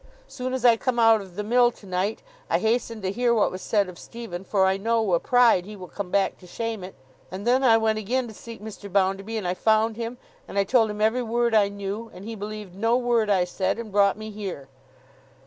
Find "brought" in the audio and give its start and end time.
13.91-14.17